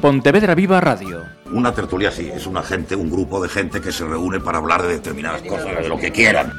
[0.00, 1.24] Pontevedra Viva Radio.
[1.52, 4.82] Una tertulia sí, es una gente, un grupo de gente que se reúne para hablar
[4.82, 6.52] de determinadas cosas, de lo que quieran.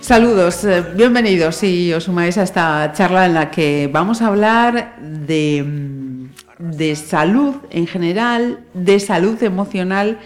[0.00, 4.96] Saludos, eh, bienvenidos y os sumáis a esta charla en la que vamos a hablar
[5.00, 6.28] de, mm,
[6.76, 10.20] de salud en general, de salud emocional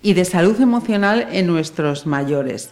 [0.00, 2.70] y de salud emocional en nuestros mayores.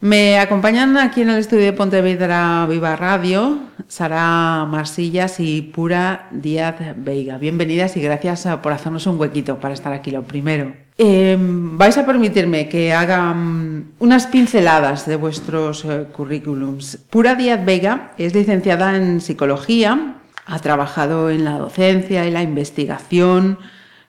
[0.00, 3.58] Me acompañan aquí en el estudio de Pontevedra Viva Radio
[3.88, 7.36] Sara Marsillas y Pura Díaz Veiga.
[7.36, 10.72] Bienvenidas y gracias por hacernos un huequito para estar aquí, lo primero.
[10.98, 16.98] Em, vais a permitirme que haga mm, unas pinceladas de vuestros eh, currículums.
[17.10, 20.14] Pura Díaz Veiga es licenciada en psicología,
[20.46, 23.58] ha trabajado en la docencia y la investigación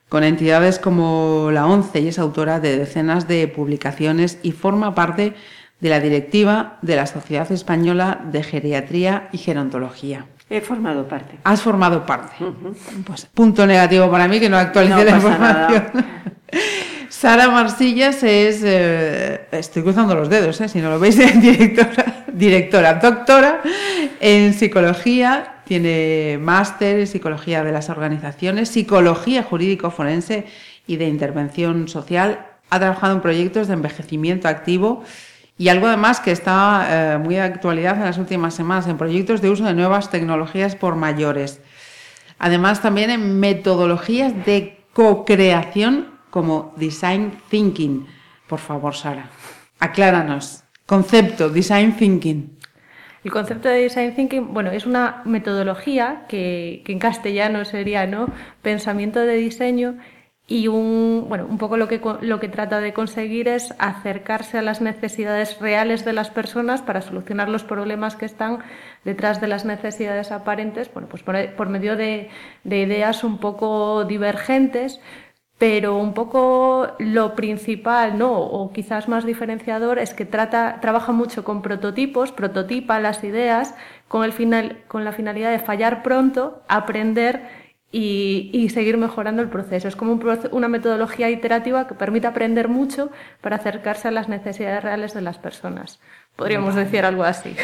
[0.08, 5.34] con entidades como la ONCE y es autora de decenas de publicaciones y forma parte
[5.88, 10.26] la directiva de la Sociedad Española de Geriatría y Gerontología.
[10.50, 11.38] He formado parte.
[11.44, 12.34] Has formado parte.
[13.06, 15.84] Pues punto negativo para mí que no actualice la información.
[17.08, 22.94] Sara Marsillas es, eh, estoy cruzando los dedos, eh, si no lo veis, directora, directora,
[22.94, 23.60] doctora
[24.20, 30.46] en psicología, tiene máster en psicología de las organizaciones, psicología jurídico forense
[30.86, 32.46] y de intervención social.
[32.70, 35.04] Ha trabajado en proyectos de envejecimiento activo
[35.60, 39.42] y algo además que está eh, muy de actualidad en las últimas semanas, en proyectos
[39.42, 41.60] de uso de nuevas tecnologías por mayores.
[42.38, 48.06] Además también en metodologías de co-creación como Design Thinking.
[48.46, 49.28] Por favor, Sara,
[49.78, 50.64] acláranos.
[50.86, 52.56] Concepto, Design Thinking.
[53.22, 58.32] El concepto de Design Thinking, bueno, es una metodología que, que en castellano sería, ¿no?
[58.62, 59.98] Pensamiento de diseño
[60.50, 64.62] y un, bueno, un poco lo que, lo que trata de conseguir es acercarse a
[64.62, 68.58] las necesidades reales de las personas para solucionar los problemas que están
[69.04, 72.30] detrás de las necesidades aparentes, bueno, pues por, medio de,
[72.64, 75.00] ideas un poco divergentes,
[75.56, 78.36] pero un poco lo principal, ¿no?
[78.36, 83.76] o quizás más diferenciador, es que trata, trabaja mucho con prototipos, prototipa las ideas
[84.08, 87.59] con, el final, con la finalidad de fallar pronto, aprender
[87.92, 89.88] y, seguir mejorando el proceso.
[89.88, 90.20] Es como
[90.52, 95.38] una metodología iterativa que permite aprender mucho para acercarse a las necesidades reales de las
[95.38, 95.98] personas.
[96.36, 97.56] Podríamos decir algo así.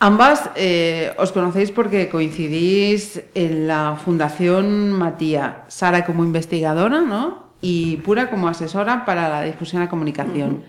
[0.00, 7.44] Ambas eh, os conocéis porque coincidís en la Fundación Matía, Sara como investigadora, ¿no?
[7.60, 10.64] Y Pura como asesora para la difusión y la comunicación.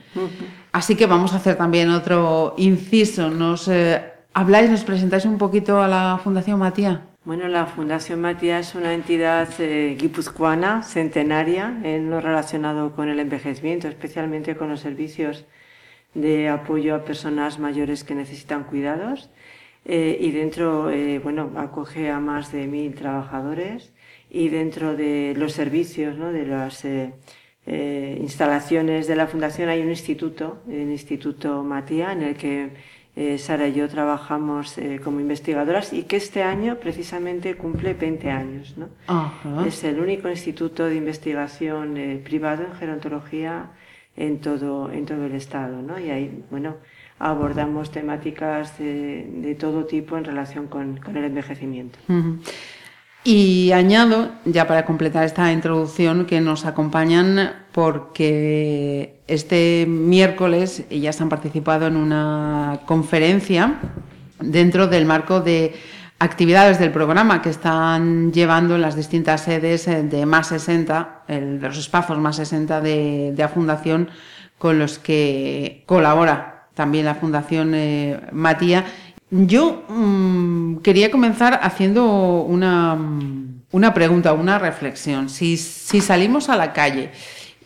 [0.71, 3.29] Así que vamos a hacer también otro inciso.
[3.29, 4.01] Nos eh,
[4.33, 7.01] habláis, nos presentáis un poquito a la Fundación Matía.
[7.25, 13.19] Bueno, la Fundación Matías es una entidad eh, guipuzcoana centenaria en lo relacionado con el
[13.19, 15.45] envejecimiento, especialmente con los servicios
[16.13, 19.31] de apoyo a personas mayores que necesitan cuidados.
[19.85, 23.91] Eh, y dentro, eh, bueno, acoge a más de mil trabajadores
[24.29, 26.31] y dentro de los servicios, ¿no?
[26.31, 26.85] de las
[27.65, 32.69] instalaciones de la Fundación hay un instituto, el Instituto Matía, en el que
[33.15, 38.29] eh, Sara y yo trabajamos eh, como investigadoras y que este año precisamente cumple 20
[38.29, 38.75] años.
[38.77, 38.89] ¿no?
[39.65, 43.71] Es el único instituto de investigación eh, privado en gerontología
[44.17, 45.81] en todo, en todo el Estado.
[45.81, 45.97] ¿no?
[45.97, 46.75] Y ahí, bueno,
[47.17, 51.97] abordamos temáticas de, todo tipo en relación con, con el envejecimiento.
[53.27, 61.29] Y añado, ya para completar esta introducción, que nos acompañan porque este miércoles ellas han
[61.29, 63.79] participado en una conferencia
[64.39, 65.73] dentro del marco de
[66.19, 71.67] actividades del programa que están llevando en las distintas sedes de Más 60, el, de
[71.67, 74.07] los espacios Más 60 de, la Fundación
[74.59, 78.85] con los que colabora también la Fundación eh, Matía
[79.31, 82.97] yo mm, quería comenzar haciendo una,
[83.71, 85.29] una, pregunta, una reflexión.
[85.29, 87.11] Si, si salimos a la calle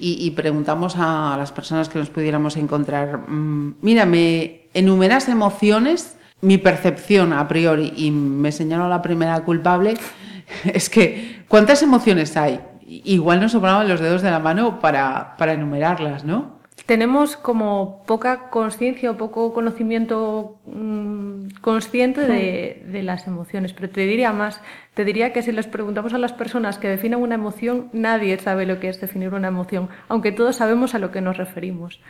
[0.02, 6.58] y, preguntamos a las personas que nos pudiéramos encontrar, mm, mira, me enumeras emociones, mi
[6.58, 9.96] percepción a priori, y me señalo la primera culpable,
[10.64, 12.62] es que ¿cuántas emociones hay?
[12.88, 16.59] Igual nos sobraban los dedos de la mano para, para enumerarlas, ¿no?
[16.86, 23.74] Tenemos como poca conciencia o poco conocimiento mm, consciente de, de, las emociones.
[23.74, 24.62] Pero te diría más,
[24.94, 28.66] te diría que si les preguntamos a las personas que definen una emoción, nadie sabe
[28.66, 32.02] lo que es definir una emoción, aunque todos sabemos a lo que nos referimos.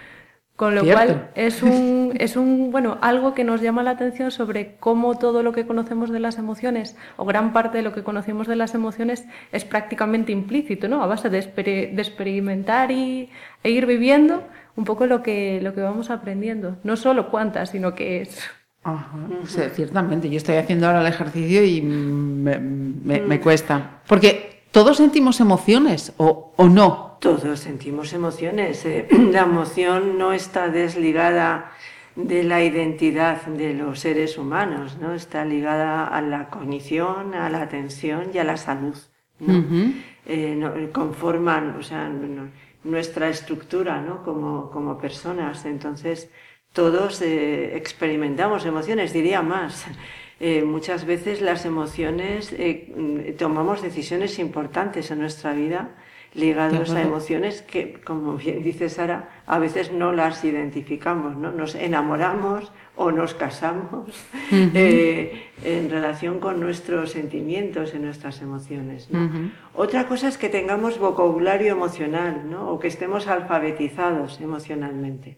[0.59, 4.75] Con lo cual es un, es un, bueno, algo que nos llama la atención sobre
[4.75, 8.45] cómo todo lo que conocemos de las emociones, o gran parte de lo que conocemos
[8.45, 11.01] de las emociones, es prácticamente implícito, ¿no?
[11.01, 13.29] A base de, de experimentar y,
[13.63, 14.43] e ir viviendo
[14.79, 16.77] un poco lo que, lo que vamos aprendiendo.
[16.85, 18.39] No solo cuántas, sino qué es.
[18.81, 19.17] Ajá,
[19.75, 20.29] ciertamente.
[20.29, 23.41] Yo estoy haciendo ahora el ejercicio y me, mm.
[23.41, 23.99] cuesta.
[24.07, 27.17] Porque todos sentimos emociones o, no.
[27.19, 28.85] Todos sentimos emociones.
[28.85, 31.71] Eh, la emoción no está desligada
[32.15, 35.13] de la identidad de los seres humanos, ¿no?
[35.13, 38.95] Está ligada a la cognición, a la atención y a la salud.
[40.25, 42.09] Eh, conforman, o sea,
[42.83, 44.23] nuestra estructura, ¿no?
[44.23, 45.65] Como, como personas.
[45.65, 46.29] Entonces,
[46.73, 49.85] todos eh, experimentamos emociones, diría más.
[50.41, 55.89] Eh, muchas veces las emociones, eh, tomamos decisiones importantes en nuestra vida
[56.33, 61.51] ligados a emociones que, como bien dice Sara, a veces no las identificamos, ¿no?
[61.51, 64.11] Nos enamoramos o nos casamos
[64.51, 69.07] en relación con nuestros sentimientos y nuestras emociones.
[69.73, 72.69] Otra cosa es que tengamos vocabulario emocional, ¿no?
[72.71, 75.37] O que estemos alfabetizados emocionalmente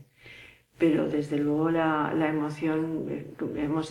[0.82, 3.28] pero desde luego la, la emoción, eh,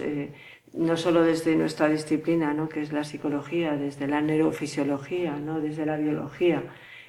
[0.00, 0.32] eh,
[0.72, 2.68] no solo desde nuestra disciplina, ¿no?
[2.68, 5.60] que es la psicología, desde la neurofisiología, ¿no?
[5.60, 6.64] desde la biología,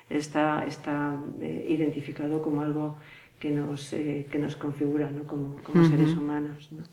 [0.07, 2.97] está, está eh, identificado como algo
[3.41, 5.25] que nos, que nos configura ¿no?
[5.25, 6.69] como, como seres humanos.
[6.71, 6.83] ¿no?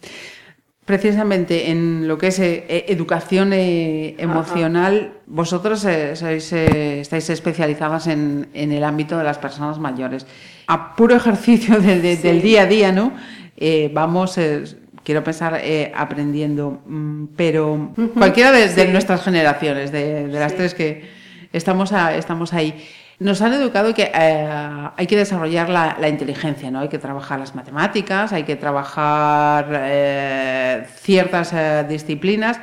[0.85, 9.19] Precisamente en lo que es educación emocional, vosotros sois, estáis especializadas en, en el ámbito
[9.19, 10.27] de las personas mayores
[10.69, 13.13] a puro ejercicio del día a día, ¿no?
[13.57, 14.63] Eh, vamos, eh,
[15.03, 16.83] quiero pensar, eh, aprendiendo.
[16.87, 21.09] Mm, pero cualquiera de, nuestras generaciones, de, las tres que
[21.53, 22.75] estamos, estamos ahí,
[23.19, 26.81] nos han educado que hay que desarrollar la, inteligencia, ¿no?
[26.81, 31.55] Hay que trabajar las matemáticas, hay que trabajar ciertas
[31.89, 32.61] disciplinas,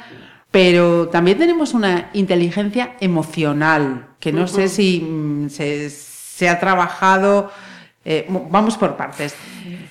[0.52, 7.52] pero también tenemos una inteligencia emocional, que no sé si mm, se, se ha trabajado
[8.06, 9.36] eh, vamos por partes.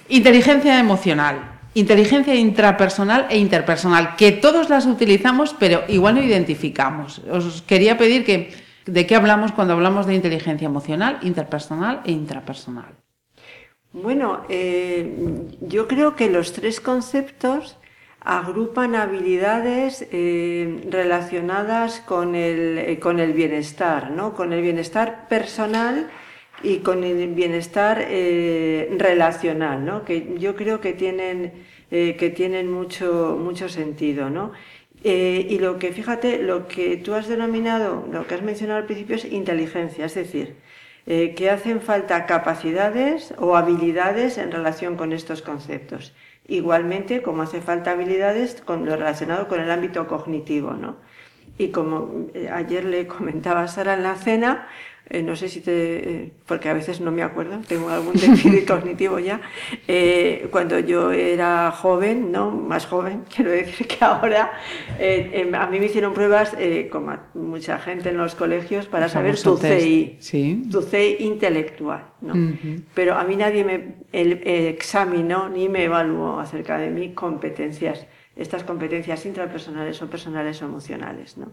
[0.09, 7.21] Inteligencia emocional, inteligencia intrapersonal e interpersonal, que todos las utilizamos, pero igual no identificamos.
[7.29, 8.55] Os quería pedir que
[8.87, 12.95] de qué hablamos cuando hablamos de inteligencia emocional, interpersonal e intrapersonal.
[13.93, 17.79] Bueno, eh, yo creo que los tres conceptos
[18.25, 24.35] agrupan habilidades eh, relacionadas con el, con el bienestar, ¿no?
[24.35, 26.11] con el bienestar personal
[26.63, 30.05] y con el bienestar eh, relacional, ¿no?
[30.05, 31.53] que yo creo que tienen,
[31.91, 34.31] eh, que tienen mucho, mucho sentido.
[34.31, 34.53] ¿no?
[35.05, 38.87] Eh, y lo que, fíjate, lo que tú has denominado, lo que has mencionado al
[38.87, 40.57] principio es inteligencia, es decir,
[41.07, 46.15] que hacen falta capacidades o habilidades en relación con estos conceptos.
[46.49, 50.97] Igualmente, como hace falta habilidades con lo relacionado con el ámbito cognitivo, ¿no?
[51.59, 54.67] Y como ayer le comentaba Sara en la cena,
[55.11, 58.67] eh, no sé si te, eh, porque a veces no me acuerdo, tengo algún déficit
[58.69, 59.43] cognitivo ya,
[59.87, 64.53] eh, cuando yo era joven, no más joven, quiero decir que ahora,
[64.99, 66.57] em, a mí me hicieron pruebas,
[66.91, 70.19] como mucha gente en los colegios, para saber tu CI,
[70.71, 72.35] tu CI intelectual, ¿no?
[72.95, 78.07] pero a mí nadie me examinó ni me evaluó acerca de mis competencias,
[78.37, 81.37] estas competencias intrapersonales o personales o emocionales.
[81.37, 81.53] ¿no?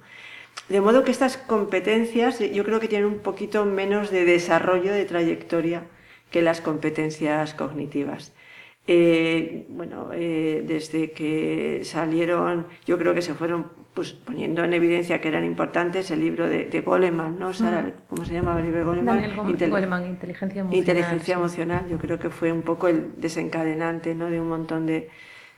[0.69, 5.05] De modo que estas competencias yo creo que tienen un poquito menos de desarrollo de
[5.05, 5.83] trayectoria
[6.29, 8.33] que las competencias cognitivas.
[8.87, 15.21] Eh, bueno, eh, desde que salieron, yo creo que se fueron pues, poniendo en evidencia
[15.21, 17.53] que eran importantes el libro de, Goleman, ¿no?
[17.53, 19.35] Sara, ¿Cómo se llamaba el libro de Goleman?
[19.69, 20.79] Goleman, Inteligencia Emocional.
[20.79, 24.29] Inteligencia Emocional, yo creo que fue un poco el desencadenante ¿no?
[24.29, 25.09] de un montón de,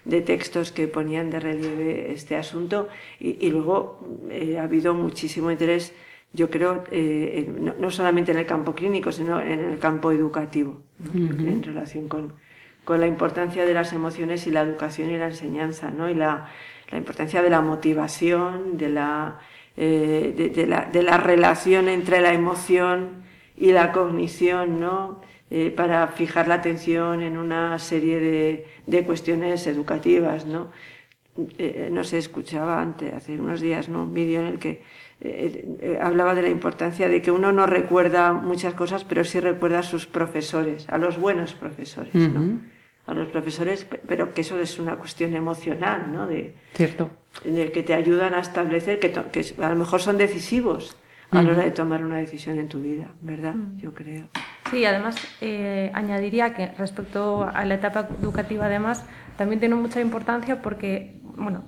[0.05, 5.93] de textos que ponían de relieve este asunto y, luego eh, ha habido muchísimo interés,
[6.33, 7.47] yo creo, eh,
[7.79, 10.81] no, solamente en el campo clínico, sino en el campo educativo,
[11.13, 12.33] en relación con,
[12.83, 16.09] con, la importancia de las emociones y la educación y la enseñanza, ¿no?
[16.09, 16.49] y la,
[16.91, 19.39] la importancia de la motivación, de la,
[19.77, 23.23] eh, de, la, de la relación entre la emoción
[23.57, 25.21] y la cognición, ¿no?
[25.55, 30.71] Eh, para fijar la atención en una serie de, de cuestiones educativas, ¿no?
[31.59, 34.01] Eh, no se escuchaba antes, hace unos días, ¿no?
[34.01, 34.81] un vídeo en el que
[35.21, 39.77] eh, hablaba de la importancia de que uno no recuerda muchas cosas, pero sí recuerda
[39.79, 42.59] a sus profesores, a los buenos profesores, ¿no?
[43.05, 46.25] A los profesores, pero que eso es una cuestión emocional, ¿no?
[46.25, 47.11] De, Cierto.
[47.45, 50.97] De que te ayudan a establecer, que, que a lo mejor son decisivos
[51.29, 53.53] a la hora de tomar una decisión en tu vida, ¿verdad?
[53.77, 54.29] Yo creo.
[54.69, 59.05] Sí, además eh, añadiría que respecto a la etapa educativa, además,
[59.37, 61.63] también tiene mucha importancia porque, bueno,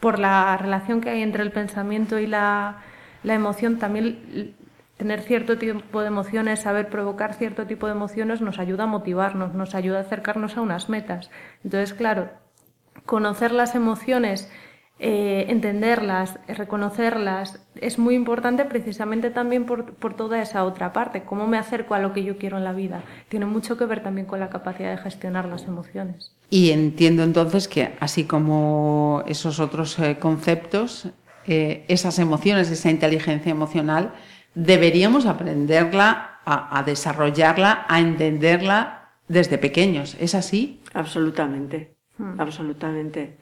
[0.00, 2.82] por la relación que hay entre el pensamiento y la,
[3.22, 4.54] la emoción, también
[4.96, 9.54] tener cierto tipo de emociones, saber provocar cierto tipo de emociones nos ayuda a motivarnos,
[9.54, 11.30] nos ayuda a acercarnos a unas metas.
[11.64, 12.30] Entonces, claro,
[13.06, 14.50] conocer las emociones
[15.00, 21.58] eh, entenderlas, reconocerlas, es muy importante precisamente también por, toda esa otra parte, cómo me
[21.58, 23.02] acerco a lo que yo quiero en la vida.
[23.28, 26.36] Tiene mucho que ver también con la capacidad de gestionar las emociones.
[26.48, 31.08] Y entiendo entonces que así como esos otros eh, conceptos,
[31.48, 34.12] eh, esas emociones, esa inteligencia emocional,
[34.54, 40.16] deberíamos aprenderla a, desarrollarla, a entenderla desde pequeños.
[40.20, 40.80] ¿Es así?
[40.92, 42.40] Absolutamente, hmm.
[42.40, 43.38] absolutamente.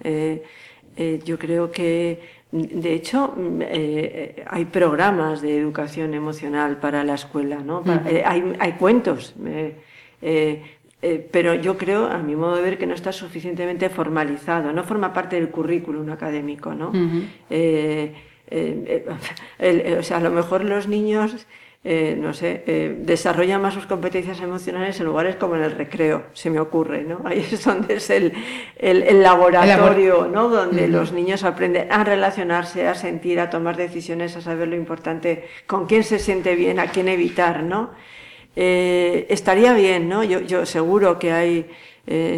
[0.97, 2.21] Eh, yo creo que,
[2.51, 7.83] de hecho, eh, hay programas de educación emocional para la escuela, ¿no?
[8.07, 9.35] Eh, hay, hay, cuentos,
[11.33, 15.13] pero yo creo, a mi modo de ver, que no está suficientemente formalizado, no forma
[15.13, 16.89] parte del currículum académico, ¿no?
[19.99, 21.47] o sea, a lo mejor los niños
[21.85, 26.27] eh, no sé, eh, desarrollan más sus competencias emocionales en lugares como en el recreo,
[26.33, 27.23] se me ocurre, ¿no?
[27.25, 28.33] Ahí es donde es el,
[28.79, 30.49] el, laboratorio, ¿no?
[30.49, 35.49] Donde los niños aprenden a relacionarse, a sentir, a tomar decisiones, a saber lo importante,
[35.67, 37.91] con quién se siente bien, a quién evitar, ¿no?
[38.55, 40.23] Eh, estaría bien, ¿no?
[40.23, 41.67] Yo, yo seguro que hay...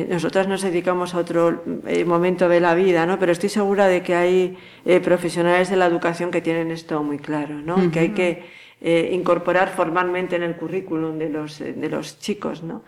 [0.09, 1.63] nosotras nos dedicamos a otro
[2.07, 3.19] momento de la vida, ¿no?
[3.19, 4.57] Pero estoy segura de que hay
[5.03, 7.91] profesionales de la educación que tienen esto muy claro, ¿no?
[7.91, 12.63] Que hay que eh, incorporar formalmente en el currículum de los, eh, de los chicos,
[12.63, 12.83] ¿no?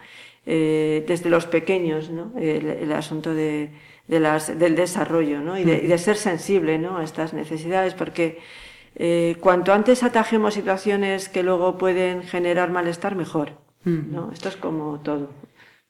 [0.45, 2.33] Eh, desde los pequeños, ¿no?
[2.39, 3.71] el, asunto de,
[4.07, 5.59] de las, del desarrollo ¿no?
[5.59, 6.99] y, de, y, de, ser sensible ¿no?
[6.99, 8.39] a estas necesidades, porque
[9.41, 13.53] cuanto antes atajemos situaciones que luego pueden generar malestar, mejor.
[13.85, 14.31] ¿no?
[14.33, 15.31] Esto es como todo.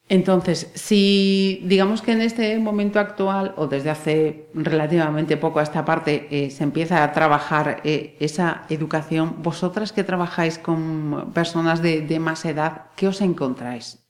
[0.08, 5.84] Entonces, si digamos que en este momento actual o desde hace relativamente poco a esta
[5.84, 12.18] parte eh, se empieza a trabajar eh, esa educación, vosotras que trabajáis con personas de,
[12.20, 14.06] más edad, ¿qué os encontráis?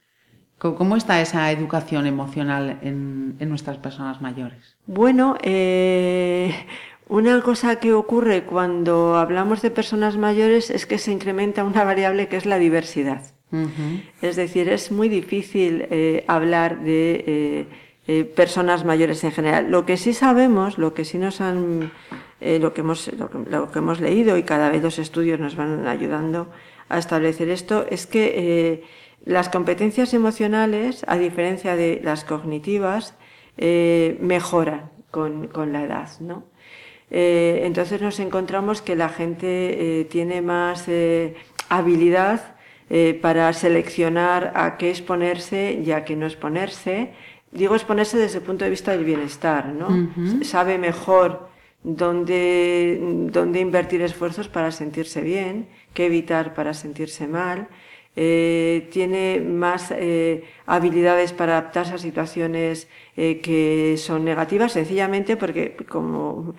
[0.58, 4.76] ¿Cómo está esa educación emocional en, nuestras personas mayores?
[4.86, 6.54] Bueno, eh,
[7.08, 12.28] una cosa que ocurre cuando hablamos de personas mayores es que se incrementa una variable
[12.28, 13.35] que es la diversidad.
[14.22, 17.66] Es decir, es muy difícil eh, hablar de eh,
[18.08, 19.70] eh, personas mayores en general.
[19.70, 21.92] Lo que sí sabemos, lo que sí nos han,
[22.40, 23.10] lo que hemos,
[23.48, 26.48] lo que, hemos leído y cada vez los estudios nos van ayudando
[26.88, 28.84] a establecer esto, es que
[29.24, 33.14] las competencias emocionales, a diferencia de las cognitivas,
[33.56, 36.44] mejoran con, con, la edad, ¿no?
[37.08, 40.86] entonces nos encontramos que la gente tiene más
[41.68, 42.55] habilidad
[42.88, 47.10] eh, para seleccionar a qué exponerse y a qué no exponerse.
[47.50, 49.88] Digo exponerse desde el punto de vista del bienestar, ¿no?
[50.44, 51.48] Sabe mejor
[51.82, 52.96] dónde,
[53.32, 57.66] dónde invertir esfuerzos para sentirse bien, qué evitar para sentirse mal.
[58.14, 66.54] Eh, tiene más eh, habilidades para adaptarse a situaciones que son negativas, sencillamente porque, como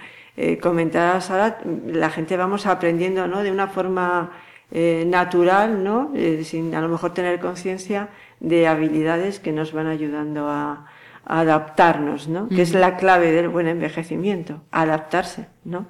[0.62, 3.43] comentaba Sara, la gente vamos aprendiendo ¿no?
[3.43, 4.31] de una forma
[4.71, 6.12] eh, natural, ¿no?
[6.15, 8.09] Eh, sin a lo mejor tener conciencia
[8.39, 10.86] de habilidades que nos van ayudando a,
[11.29, 12.47] adaptarnos, ¿no?
[12.47, 15.88] Que es la clave del buen envejecimiento, adaptarse, ¿no?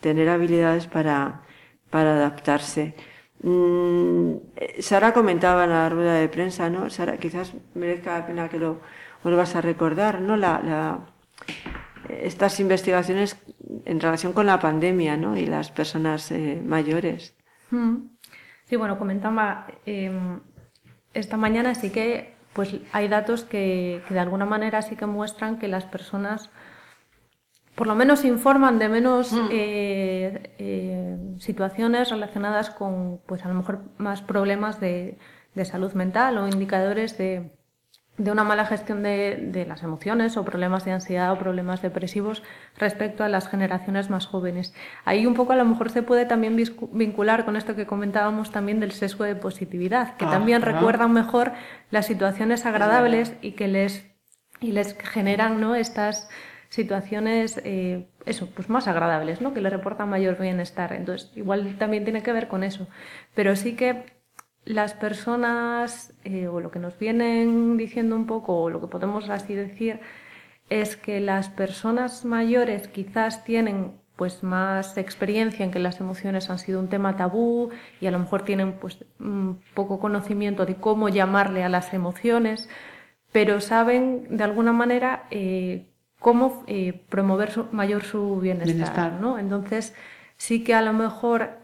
[0.00, 1.42] Tener habilidades para,
[1.90, 2.94] para adaptarse.
[3.42, 4.36] Mm,
[4.80, 6.88] Sara comentaba en la rueda de prensa, ¿no?
[6.88, 8.80] Sara, quizás merezca la pena que lo
[9.22, 10.38] vuelvas a recordar, ¿no?
[10.38, 11.00] La, la,
[12.08, 13.36] estas investigaciones
[13.84, 15.36] en relación con la pandemia, ¿no?
[15.36, 17.36] Y las personas eh, mayores.
[17.70, 18.17] Mm.
[18.68, 20.40] Sí, bueno, comentaba em,
[21.14, 25.68] esta mañana sí que pues hay datos que, de alguna manera sí que muestran que
[25.68, 26.50] las personas
[27.74, 29.48] por lo menos informan de menos mm.
[29.50, 35.16] eh, eh, situaciones relacionadas con pues a lo mejor más problemas de
[35.64, 37.57] salud mental o indicadores de,
[38.18, 42.42] de una mala gestión de, las emociones o problemas de ansiedad o problemas depresivos
[42.76, 44.74] respecto a las generaciones más jóvenes.
[45.04, 48.80] Ahí un poco a lo mejor se puede también vincular con esto que comentábamos también
[48.80, 51.52] del sesgo de positividad, que también recuerdan mejor
[51.90, 54.04] las situaciones agradables y que les,
[54.60, 55.76] y les generan ¿no?
[55.76, 56.28] estas
[56.70, 59.54] situaciones eh, eso, pues más agradables, ¿no?
[59.54, 60.92] que les reportan mayor bienestar.
[60.92, 62.88] Entonces, igual también tiene que ver con eso.
[63.34, 64.17] Pero sí que
[64.68, 69.30] las personas, eh, o lo que nos vienen diciendo un poco, o lo que podemos
[69.30, 70.00] así decir,
[70.68, 76.58] es que las personas mayores quizás tienen pues más experiencia en que las emociones han
[76.58, 77.70] sido un tema tabú
[78.00, 79.04] y a lo mejor tienen pues
[79.72, 82.68] poco conocimiento de cómo llamarle a las emociones,
[83.32, 85.86] pero saben de alguna manera eh,
[86.18, 89.38] cómo eh, promover mayor su bienestar, ¿no?
[89.38, 89.94] Entonces
[90.36, 91.60] sí que a lo mejor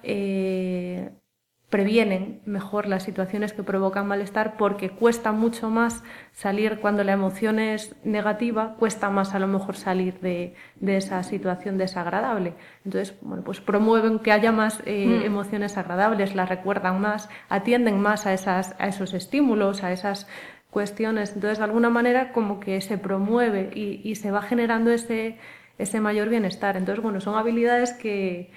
[1.74, 7.58] previenen mejor las situaciones que provocan malestar porque cuesta mucho más salir cuando la emoción
[7.58, 10.54] es negativa, cuesta más a lo mejor salir de,
[10.86, 12.54] esa situación desagradable.
[12.84, 15.26] Entonces, bueno, pues promueven que haya más eh, mm.
[15.26, 20.28] emociones agradables, las recuerdan más, atienden más a, esas, a esos estímulos, a esas
[20.70, 21.34] cuestiones.
[21.34, 25.38] Entonces, de alguna manera, como que se promueve y, y se va generando ese,
[25.78, 26.76] ese mayor bienestar.
[26.76, 28.52] Entonces, bueno, son habilidades que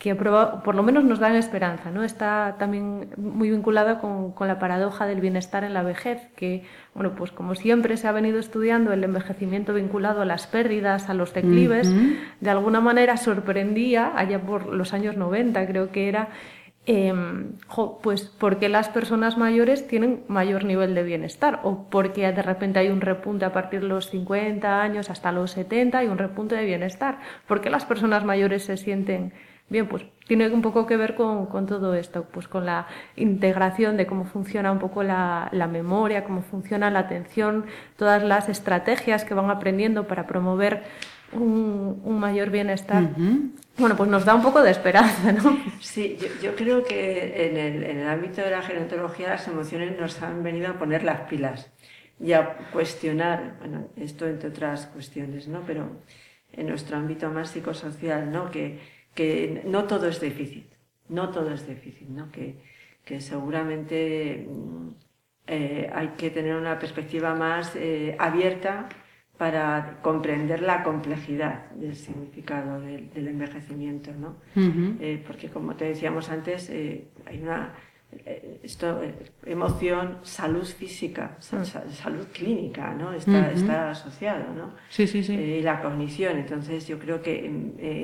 [0.00, 1.90] que por lo menos nos dan esperanza.
[1.90, 2.02] ¿no?
[2.02, 6.64] Está también muy vinculada con, la paradoja del bienestar en la vejez, que,
[6.94, 11.14] bueno, pues como siempre se ha venido estudiando el envejecimiento vinculado a las pérdidas, a
[11.14, 11.94] los declives,
[12.40, 16.30] de alguna manera sorprendía, allá por los años 90 creo que era,
[16.86, 17.52] em,
[18.02, 22.88] pues porque las personas mayores tienen mayor nivel de bienestar o porque de repente hay
[22.88, 26.64] un repunte a partir de los 50 años hasta los 70 y un repunte de
[26.64, 29.34] bienestar, porque las personas mayores se sienten
[29.70, 34.04] Bien, pues tiene un poco que ver con, todo esto, pues con la integración de
[34.04, 39.48] cómo funciona un poco la, memoria, cómo funciona la atención, todas las estrategias que van
[39.48, 40.82] aprendiendo para promover
[41.32, 43.10] un, mayor bienestar.
[43.78, 45.56] Bueno, pues nos da un poco de esperanza, ¿no?
[45.80, 50.20] Sí, yo, creo que en el, en el, ámbito de la gerontología las emociones nos
[50.20, 51.70] han venido a poner las pilas
[52.18, 55.62] y a cuestionar, bueno, esto entre otras cuestiones, ¿no?
[55.64, 55.90] Pero
[56.52, 58.50] en nuestro ámbito más psicosocial, ¿no?
[58.50, 60.64] Que, que no todo es déficit,
[61.10, 62.32] no todo es déficit, ¿no?
[62.32, 62.56] que,
[63.04, 64.88] que seguramente mm,
[65.46, 68.88] eh, hay que tener una perspectiva más eh, abierta
[69.36, 74.36] para comprender la complejidad del significado del, envejecimiento, ¿no?
[74.54, 77.74] Eh, porque como te decíamos antes, hay una
[78.62, 79.14] esto, eh,
[79.46, 81.64] emoción, salud física, mm.
[81.92, 83.12] salud clínica, ¿no?
[83.12, 84.74] Está, está asociado, ¿no?
[84.88, 85.34] Sí, sí, sí.
[85.34, 86.38] Eh, y la cognición.
[86.38, 87.34] Entonces, yo creo que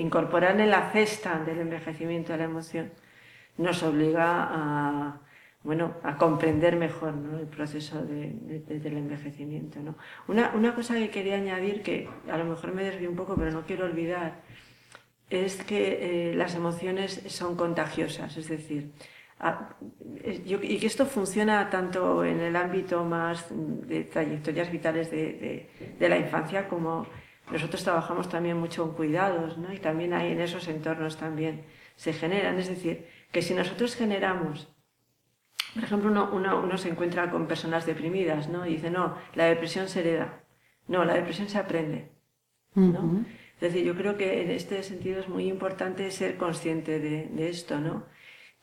[0.00, 2.90] incorporar en la cesta del envejecimiento de la emoción
[3.58, 5.20] nos obliga a,
[5.62, 9.80] bueno, a comprender mejor el proceso de, del envejecimiento.
[9.80, 9.96] ¿no?
[10.28, 13.50] Una, una cosa que quería añadir, que a lo mejor me desvío un poco, pero
[13.50, 14.42] no quiero olvidar,
[15.30, 18.92] es que las emociones son contagiosas, es decir,
[19.38, 25.68] y que esto funciona tanto en el ámbito más de trayectorias vitales de,
[26.00, 27.06] la infancia como
[27.50, 29.72] nosotros trabajamos también mucho en cuidados, ¿no?
[29.72, 32.58] Y también ahí en esos entornos también se generan.
[32.58, 34.68] Es decir, que si nosotros generamos,
[35.74, 38.66] por ejemplo, uno, uno, se encuentra con personas deprimidas, ¿no?
[38.66, 40.40] Y dice, no, la depresión se hereda.
[40.88, 42.10] No, la depresión se aprende,
[42.74, 43.24] ¿no?
[43.56, 47.48] Es decir, yo creo que en este sentido es muy importante ser consciente de, de
[47.48, 48.04] esto, ¿no?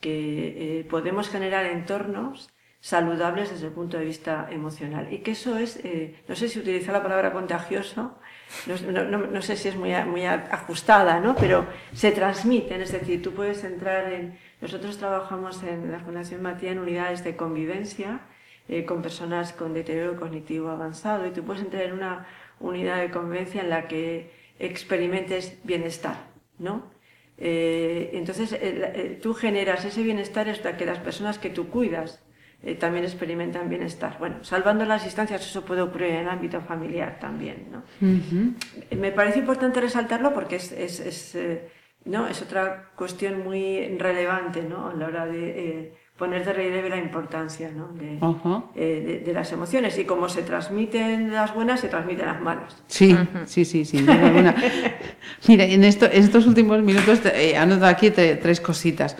[0.03, 2.49] Que eh, podemos generar entornos
[2.81, 5.07] saludables desde el punto de vista emocional.
[5.11, 8.19] Y que eso es, eh, no sé si utiliza la palabra contagioso,
[8.67, 11.35] no, sé si es muy, muy ajustada, ¿no?
[11.35, 14.37] pero se transmiten, es decir, tú puedes entrar en...
[14.61, 18.21] Nosotros trabajamos en la Fundación Matías en unidades de convivencia
[18.67, 22.27] eh, con personas con deterioro cognitivo avanzado y tú puedes entrar en una
[22.59, 26.17] unidad de convivencia en la que experimentes bienestar,
[26.59, 26.92] ¿no?
[27.37, 28.55] Eh, entonces,
[29.21, 32.23] tú generas ese bienestar hasta que las personas que tú cuidas
[32.65, 34.15] eh, también experimentan bienestar.
[34.19, 37.67] Bueno, salvando las distancias, eso puede ocurrir en el ámbito familiar también.
[37.69, 37.83] ¿no?
[38.97, 41.67] Me parece importante resaltarlo porque es, es, es eh,
[42.05, 42.25] ¿no?
[42.25, 44.87] es otra cuestión muy relevante ¿no?
[44.87, 47.89] a la hora de poner de relieve la importancia ¿no?
[48.75, 52.77] Eh, de, las emociones y como se transmiten las buenas, se transmiten las malas.
[52.87, 53.97] Sí, sí, sí, sí.
[55.47, 59.17] Mira, en, esto, en estos últimos minutos he anotado aquí tres cositas.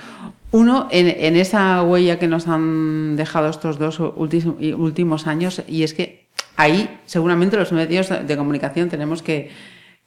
[0.51, 6.27] Uno, en, esa huella que nos han dejado estos dos últimos años, y es que
[6.57, 9.49] ahí seguramente los medios de comunicación tenemos que,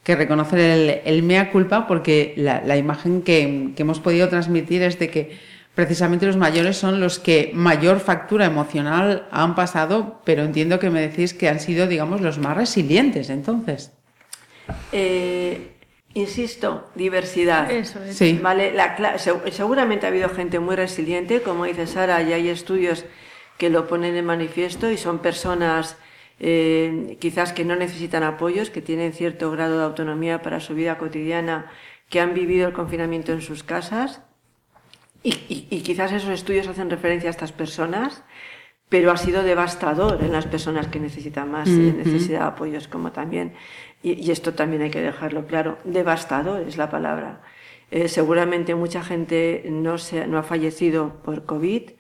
[0.04, 6.24] reconocer el, mea culpa porque la, imagen que hemos podido transmitir es de que precisamente
[6.24, 11.34] los mayores son los que mayor factura emocional han pasado, pero entiendo que me decís
[11.34, 13.92] que han sido, digamos, los más resilientes entonces.
[14.90, 15.72] Eh,
[16.14, 17.70] insisto, diversidad.
[17.70, 18.16] Eso es.
[18.16, 18.40] Sí.
[18.42, 18.72] Vale,
[19.50, 23.04] seguramente ha habido gente muy resiliente, como dice Sara, y hay estudios
[23.58, 25.98] que lo ponen en manifiesto y son personas
[26.40, 30.96] eh, quizás que no necesitan apoyos, que tienen cierto grado de autonomía para su vida
[30.96, 31.70] cotidiana,
[32.08, 34.22] que han vivido el confinamiento en sus casas
[35.28, 38.24] y, quizás esos estudios hacen referencia a estas personas,
[38.88, 43.54] pero ha sido devastador en las personas que necesitan más necesidad de apoyos, como también,
[44.02, 47.42] y, esto también hay que dejarlo claro, devastador es la palabra.
[47.90, 51.90] Eh, seguramente mucha gente no, se, no ha fallecido por COVID,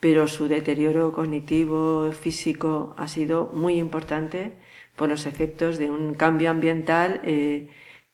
[0.00, 4.52] pero su deterioro cognitivo, físico, ha sido muy importante
[4.96, 7.68] por los efectos de un cambio ambiental eh,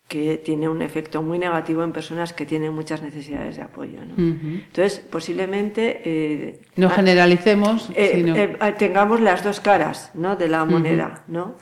[0.09, 3.99] que tiene un efecto muy negativo en personas que tienen muchas necesidades de apoyo.
[4.07, 4.14] ¿no?
[4.16, 6.01] Entonces, posiblemente...
[6.03, 8.35] Eh, no generalicemos, eh, sino...
[8.35, 10.35] Eh, tengamos las dos caras ¿no?
[10.37, 11.57] de la moneda, ¿no?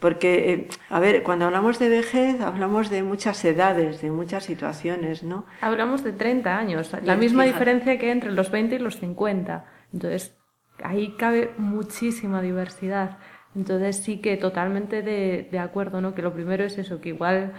[0.00, 5.44] porque, a ver, cuando hablamos de vejez, hablamos de muchas edades, de muchas situaciones, ¿no?
[5.60, 9.66] Hablamos de 30 años, la misma diferencia que entre los 20 y los 50.
[9.92, 10.34] Entonces,
[10.82, 13.18] ahí cabe muchísima diversidad.
[13.56, 16.14] Entonces sí que totalmente de, de acuerdo, ¿no?
[16.14, 17.52] Que lo primero es eso, que igual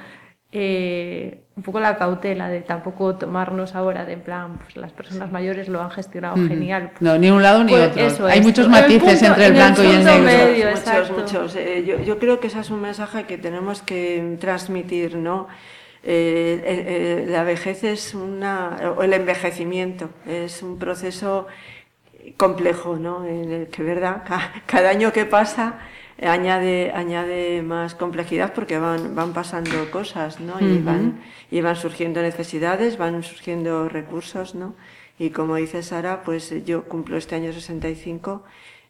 [0.53, 5.31] eh, un poco la cautela de tampoco tomarnos ahora de en plan, pues las personas
[5.31, 6.91] mayores lo han gestionado genial.
[6.99, 8.27] No, ni un lado ni pues otro.
[8.27, 10.23] Hay muchos matices entre el blanco y el negro.
[10.23, 11.55] Medio, muchos, muchos.
[11.55, 15.47] Eh, yo, yo, creo que ese es un mensaje que tenemos que transmitir, ¿no?
[16.03, 21.47] Eh, eh la vejez es una, o el envejecimiento es un proceso
[22.37, 23.25] complejo, ¿no?
[23.25, 24.23] En el que, ¿verdad?
[24.65, 25.79] Cada año que pasa
[26.21, 30.59] añade, añade más complejidad porque van, van pasando cosas, ¿no?
[30.59, 34.75] Y, van, y van surgiendo necesidades, van surgiendo recursos, ¿no?
[35.17, 38.43] Y como dice Sara, pues yo cumplo este año 65,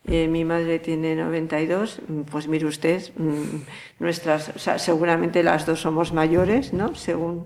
[0.08, 3.64] eh, mi madre tiene 92, pues mire usted, mm,
[4.00, 6.96] nuestras, o sea, seguramente las dos somos mayores, ¿no?
[6.96, 7.46] Según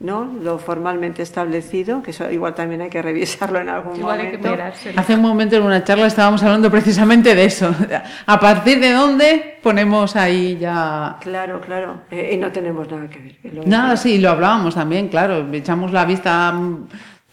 [0.00, 0.24] ¿no?
[0.24, 4.56] lo formalmente establecido, que eso igual también hay que revisarlo en algún momento.
[4.96, 7.74] Hace un momento en una charla estábamos hablando precisamente de eso.
[8.26, 11.16] ¿A partir de dónde ponemos ahí ya...?
[11.20, 12.02] Claro, claro.
[12.10, 13.66] Eh, y no tenemos nada que ver.
[13.66, 15.46] Nada, sí, lo hablábamos también, claro.
[15.52, 16.54] Echamos la vista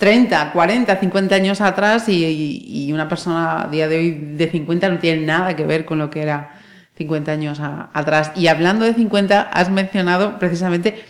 [0.01, 4.97] 30, 40, 50 años atrás y, una persona a día de hoy de 50 no
[4.97, 6.55] tiene nada que ver con lo que era
[6.95, 8.31] 50 años atrás.
[8.35, 11.05] Y hablando de 50, has mencionado precisamente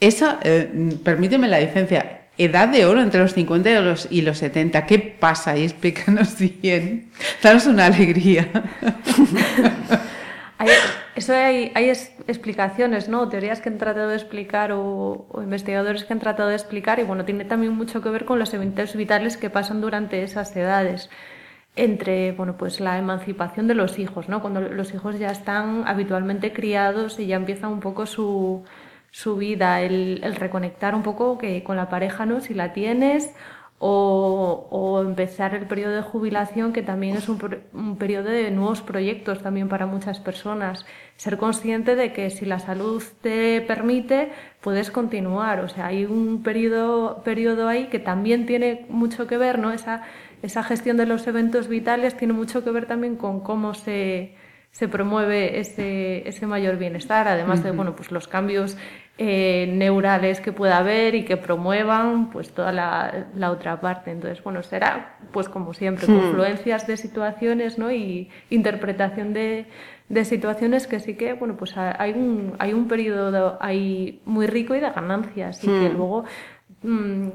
[0.00, 4.38] esa, eh, permíteme la licencia, edad de oro entre los 50 y los, y los
[4.38, 4.86] 70.
[4.86, 5.56] ¿Qué pasa?
[5.56, 7.10] Y explícanos bien.
[7.42, 8.48] Danos una alegría.
[10.58, 10.68] hay,
[11.14, 13.28] eso hay, hay, explicaciones, ¿no?
[13.28, 17.26] Teorías que han tratado de explicar o, investigadores que han tratado de explicar y bueno,
[17.26, 21.10] tiene también mucho que ver con los eventos vitales que pasan durante esas edades
[21.76, 24.40] entre bueno pues la emancipación de los hijos, ¿no?
[24.40, 28.64] Cuando los hijos ya están habitualmente criados y ya empiezan un poco su,
[29.10, 32.40] su vida, el, reconectar un poco que con la pareja, ¿no?
[32.40, 33.34] Si la tienes,
[33.82, 37.38] o, empezar el periodo de jubilación, que también es un,
[37.72, 40.84] un, periodo de nuevos proyectos también para muchas personas.
[41.16, 45.60] Ser consciente de que si la salud te permite, puedes continuar.
[45.60, 49.72] O sea, hay un periodo, periodo ahí que también tiene mucho que ver, ¿no?
[49.72, 50.02] Esa,
[50.42, 54.34] esa gestión de los eventos vitales tiene mucho que ver también con cómo se,
[54.70, 58.76] se promueve ese, ese mayor bienestar, además de bueno, pues los cambios
[59.18, 64.12] eh, neurales que pueda haber y que promuevan pues toda la, la, otra parte.
[64.12, 66.18] Entonces, bueno, será pues como siempre, hmm.
[66.18, 67.90] confluencias de situaciones ¿no?
[67.90, 69.66] y interpretación de,
[70.08, 74.74] de situaciones que sí que, bueno, pues hay un, hay un periodo ahí muy rico
[74.74, 75.96] y de ganancias y que hmm.
[75.96, 76.24] luego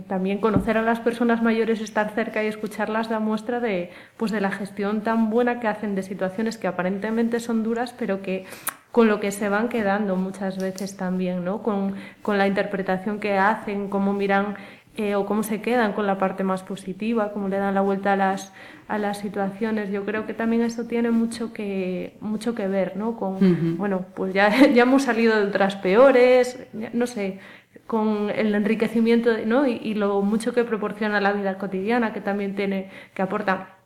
[0.08, 4.42] también conocer a las personas mayores, estar cerca y escucharlas da muestra de, pues de
[4.42, 8.46] la gestión tan buena que hacen de situaciones que aparentemente son duras, pero que
[8.92, 11.62] con lo que se van quedando muchas veces también, ¿no?
[11.62, 14.56] Con, con la interpretación que hacen, cómo miran
[14.98, 18.14] eh, o cómo se quedan con la parte más positiva, cómo le dan la vuelta
[18.14, 18.54] a las,
[18.88, 19.92] a las situaciones.
[19.92, 23.18] Yo creo que también eso tiene mucho que, mucho que ver, ¿no?
[23.18, 27.40] Con, bueno, pues ya, ya hemos salido de otras peores, no sé,
[27.88, 29.68] con el enriquecimiento ¿no?
[29.68, 33.78] y, lo mucho que proporciona la vida cotidiana, que también tiene, que aporta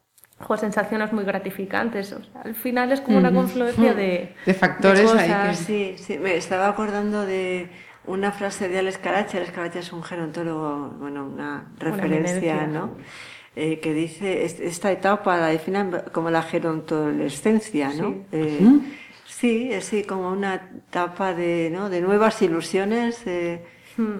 [0.58, 2.16] sensaciones muy gratificantes.
[2.44, 5.12] al final es como una confluencia de, de factores.
[5.58, 7.70] Sí, sí, me estaba acordando de
[8.06, 9.38] una frase de Alex Caracha.
[9.38, 12.96] Alex Caracha es un gerontólogo, bueno, una referencia, ¿no?
[13.56, 18.12] Eh, que dice, esta etapa la definen como la gerontolescencia, ¿no?
[18.12, 18.22] Sí.
[18.32, 18.60] Eh,
[19.26, 21.90] sí, sí, como una etapa de, ¿no?
[21.90, 23.62] de nuevas ilusiones, eh.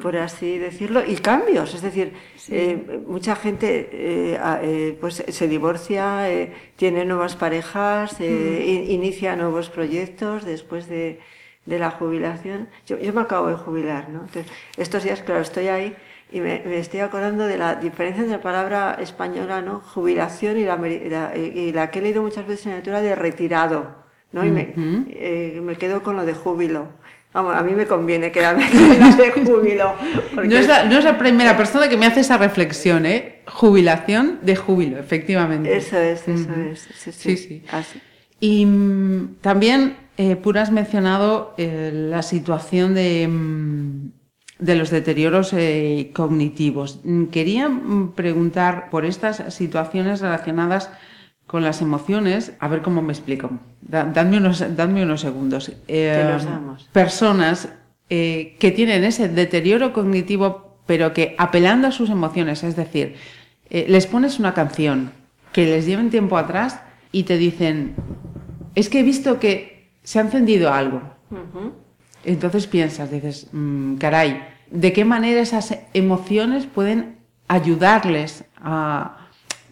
[0.02, 1.74] Por así decirlo, y cambios.
[1.74, 2.14] Es decir,
[2.50, 6.28] eh, mucha gente eh, eh, pues se divorcia,
[6.76, 8.24] tiene nuevas parejas, hmm.
[8.24, 11.20] inicia nuevos proyectos después de,
[11.66, 12.68] la jubilación.
[12.88, 14.26] Yo, me acabo de jubilar, ¿no?
[14.76, 15.96] estos días, claro, estoy ahí
[16.32, 19.80] y me, estoy acordando de la diferencia entre la palabra española, ¿no?
[19.80, 23.96] Jubilación y la, y la que he leído muchas veces en la lectura de retirado,
[24.32, 24.44] ¿no?
[24.44, 24.74] Y me,
[25.62, 26.88] me quedo con lo de júbilo.
[27.32, 29.94] Vamos, a mí me conviene quedarme de júbilo.
[30.36, 33.42] No, es la, primera persona que me hace esa reflexión, ¿eh?
[33.46, 35.76] Jubilación de júbilo, efectivamente.
[35.78, 36.90] Eso es, eso es.
[37.16, 37.64] Sí, sí.
[38.40, 44.12] Y mm, también, eh, Pura, has mencionado eh, la situación de, mm,
[44.58, 47.00] de los deterioros eh, cognitivos.
[47.04, 47.70] Mm, quería
[48.16, 50.90] preguntar por estas situaciones relacionadas
[51.50, 53.50] con las emociones, a ver cómo me explico.
[53.82, 55.72] dadme, unos, unos segundos.
[55.88, 56.38] Eh,
[56.94, 57.70] personas
[58.08, 63.16] eh, que tienen ese deterioro cognitivo, pero que apelando a sus emociones, es decir,
[63.72, 65.12] eh, les pones una canción
[65.52, 66.82] que les lleven tiempo atrás
[67.12, 67.96] y te dicen,
[68.76, 71.02] es que he visto que se ha encendido algo.
[72.26, 79.19] Entonces piensas, dices, mm, caray, ¿de qué manera esas emociones pueden ayudarles a,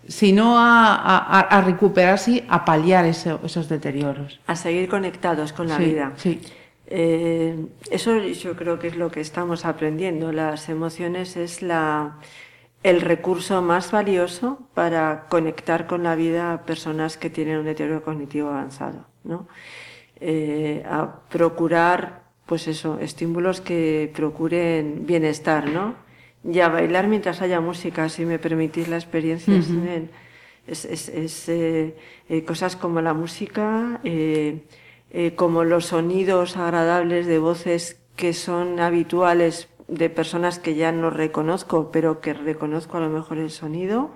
[0.07, 4.39] si no a, recuperar, sí, a paliar esos deterioros?
[4.47, 6.13] A seguir conectados con la vida.
[6.15, 6.41] Sí.
[6.89, 10.31] Eh, eso yo creo que es lo que estamos aprendiendo.
[10.31, 12.17] Las emociones es la,
[12.83, 18.03] el recurso más valioso para conectar con la vida a personas que tienen un deterioro
[18.03, 19.47] cognitivo avanzado, ¿no?
[20.19, 26.06] Eh, a procurar, pues eso, estímulos que procuren bienestar, ¿no?
[26.49, 29.53] Y a bailar mientras haya música, si me permitís la experiencia.
[30.65, 31.95] Es, es, eh,
[32.45, 40.09] cosas como la música, eh, como los sonidos agradables de voces que son habituales de
[40.09, 44.11] personas que ya no reconozco, pero que reconozco a lo mejor el sonido,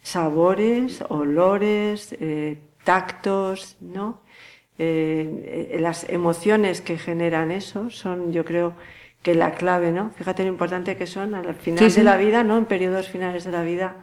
[0.00, 4.20] sabores, olores, eh, tactos, ¿no?
[4.78, 8.74] Eh, las emociones que generan eso son, yo creo,
[9.22, 10.10] que la clave, ¿no?
[10.10, 12.58] Fíjate lo importante que son al final de la vida, ¿no?
[12.58, 13.96] En periodos finales de la vida,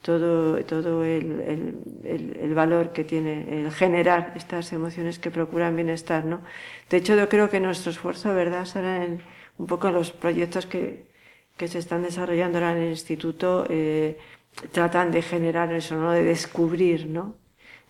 [0.00, 1.40] todo, todo el,
[2.04, 6.40] el, el, valor que tiene el generar estas emociones que procuran bienestar, ¿no?
[6.88, 9.20] De hecho, yo creo que nuestro esfuerzo, ¿verdad?, será en
[9.58, 11.04] un poco los proyectos que,
[11.56, 14.18] que se están desarrollando ahora en el instituto, eh,
[14.72, 17.36] tratan de generar eso, ¿no?, de descubrir, ¿no?,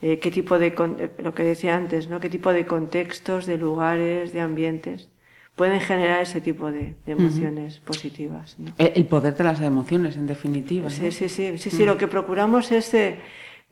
[0.02, 0.74] eh, qué tipo de,
[1.18, 5.11] lo que decía antes, ¿no?, qué tipo de contextos, de lugares, de ambientes
[5.56, 8.56] pueden generar ese tipo de, emociones positivas.
[8.78, 10.88] El, poder de las emociones, en definitiva.
[10.90, 13.18] Sí, sí, sí, sí, sí, Lo que procuramos es eh,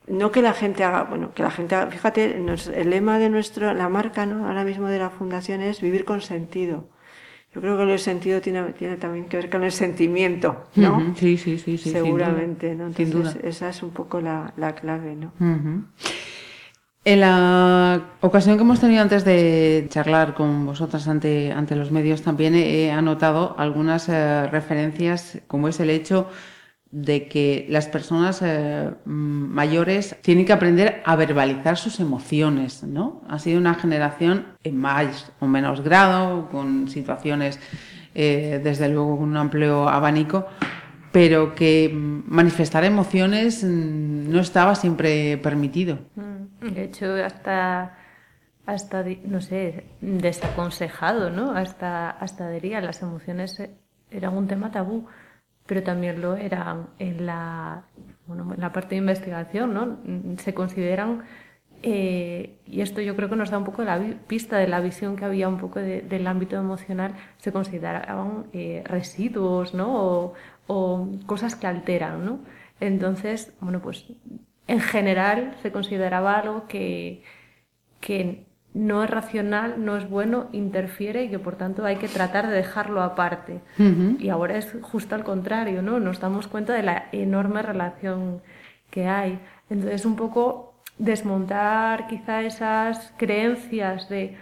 [0.07, 3.73] no que la gente haga, bueno, que la gente haga, fíjate, el lema de nuestro,
[3.73, 4.47] la marca, ¿no?
[4.47, 6.89] Ahora mismo de la fundación es vivir con sentido.
[7.55, 11.15] Yo creo que el sentido tiene, tiene también que ver con el sentimiento, ¿no?
[11.17, 11.91] Sí, sí, sí, sí.
[11.91, 12.87] Seguramente, ¿no?
[12.97, 15.33] Entonces, esa es un poco la, la clave, ¿no?
[17.03, 22.21] En la ocasión que hemos tenido antes de charlar con vosotras ante, ante los medios,
[22.21, 26.29] también he anotado algunas eh, referencias, como es el hecho
[26.91, 33.23] de que las personas eh, mayores tienen que aprender a verbalizar sus emociones, ¿no?
[33.29, 37.59] Ha sido una generación en más o menos grado, con situaciones,
[38.15, 40.47] eh, desde luego, con un amplio abanico,
[41.13, 45.99] pero que manifestar emociones mm, no estaba siempre permitido.
[46.17, 46.40] Mm.
[46.61, 47.97] De hecho, hasta,
[48.67, 51.53] hasta no sé, desaconsejado, ¿no?
[51.53, 53.63] Hasta, hasta diría, las emociones
[54.11, 55.07] eran un tema tabú,
[55.67, 57.85] pero también lo eran en la,
[58.27, 60.37] bueno, en la parte de investigación, ¿no?
[60.39, 61.23] Se consideran
[61.83, 65.17] eh, y esto yo creo que nos da un poco la pista de la visión
[65.17, 69.95] que había un poco del ámbito emocional, se consideraban eh, residuos, ¿no?
[69.95, 70.35] O,
[70.67, 72.41] o cosas que alteran, ¿no?
[72.81, 74.07] Entonces, bueno, pues
[74.71, 77.25] en general se consideraba algo que,
[78.01, 82.47] que no es racional, no es bueno, interfiere y que por tanto hay que tratar
[82.47, 83.63] de dejarlo aparte.
[84.21, 85.99] Y ahora es justo al contrario, ¿no?
[85.99, 88.43] Nos damos cuenta de la enorme relación
[88.91, 89.41] que hay.
[89.69, 94.37] Entonces, un poco desmontar quizá esas creencias de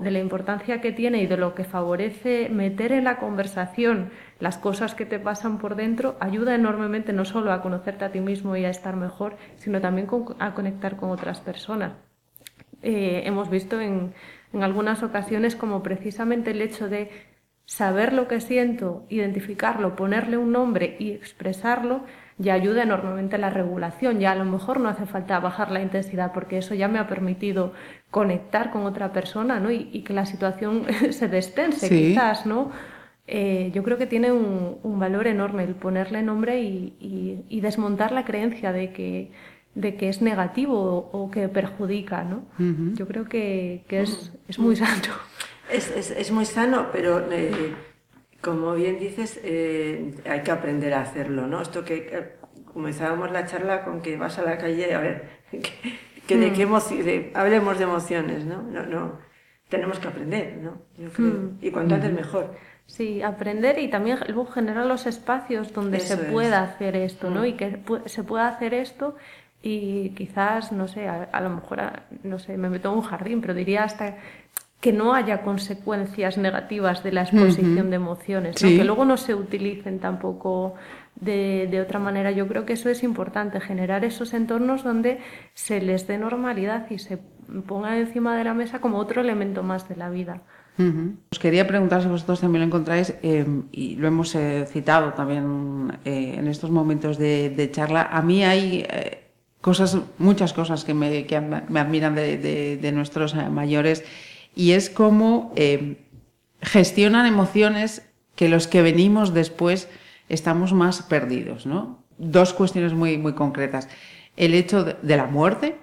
[0.00, 4.58] de la importancia que tiene y de lo que favorece meter en la conversación las
[4.58, 8.56] cosas que te pasan por dentro, ayuda enormemente no solo a conocerte a ti mismo
[8.56, 11.92] y a estar mejor, sino también a conectar con otras personas.
[12.82, 14.12] Eh, hemos visto en,
[14.52, 17.10] en algunas ocasiones como precisamente el hecho de
[17.64, 22.04] saber lo que siento, identificarlo, ponerle un nombre y expresarlo,
[22.38, 24.20] ya ayuda enormemente a la regulación.
[24.20, 27.08] Ya a lo mejor no hace falta bajar la intensidad porque eso ya me ha
[27.08, 27.72] permitido
[28.10, 29.70] conectar con otra persona ¿no?
[29.70, 32.70] y, que la situación se despense quizás, ¿no?
[33.28, 38.72] Eh, yo creo que tiene un, valor enorme el ponerle nombre y, desmontar la creencia
[38.72, 39.30] de que,
[39.74, 42.44] de que es negativo o, que perjudica, ¿no?
[42.94, 45.14] Yo creo que, es, es, muy sano.
[45.70, 47.74] Es, es muy sano, pero eh,
[48.40, 51.60] como bien dices, eh, hay que aprender a hacerlo, ¿no?
[51.60, 52.36] Esto que
[52.72, 55.28] comenzábamos la charla con que vas a la calle, a ver,
[56.28, 57.32] que, de qué mm.
[57.34, 58.62] hablemos de emociones, ¿no?
[58.62, 59.18] No, no,
[59.68, 60.78] tenemos que aprender, ¿no?
[60.96, 61.58] Yo creo, mm.
[61.60, 62.54] y cuanto antes mejor.
[62.86, 67.42] Sí, aprender y también luego generar los espacios donde se pueda hacer esto, ¿no?
[67.42, 67.46] Mm.
[67.46, 69.16] Y que se pueda hacer esto
[69.62, 71.80] y quizás, no sé, a, lo mejor,
[72.22, 74.16] no sé, me meto en un jardín, pero diría hasta
[74.80, 79.98] que no haya consecuencias negativas de la exposición de emociones, que luego no se utilicen
[79.98, 80.74] tampoco
[81.16, 82.30] de, de, otra manera.
[82.30, 85.18] Yo creo que eso es importante, generar esos entornos donde
[85.54, 87.18] se les dé normalidad y se
[87.66, 90.42] ponga encima de la mesa como otro elemento más de la vida.
[91.30, 95.98] Os quería preguntar si vosotros también lo encontráis, em, y lo hemos eh, citado también
[96.04, 98.02] eh, en estos momentos de, charla.
[98.02, 99.22] A mí hay eh,
[99.62, 104.04] cosas, muchas cosas que me, que me admiran de, de, nuestros mayores,
[104.54, 105.96] y es cómo em,
[106.60, 108.02] gestionan emociones
[108.34, 109.88] que los que venimos después
[110.28, 111.64] estamos más perdidos.
[111.64, 112.04] ¿no?
[112.18, 113.88] Dos cuestiones muy, muy concretas.
[114.36, 115.78] El hecho de la muerte,